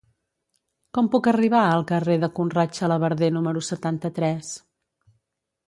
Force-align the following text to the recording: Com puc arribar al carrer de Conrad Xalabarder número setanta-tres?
Com 0.97 1.09
puc 1.15 1.29
arribar 1.31 1.61
al 1.73 1.85
carrer 1.91 2.17
de 2.25 2.31
Conrad 2.39 2.75
Xalabarder 2.79 3.31
número 3.39 3.65
setanta-tres? 3.71 4.51